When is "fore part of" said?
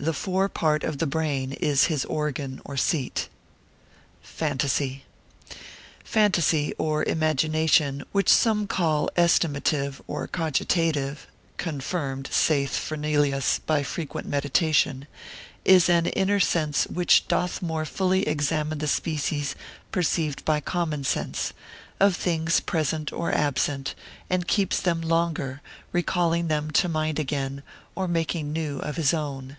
0.12-0.98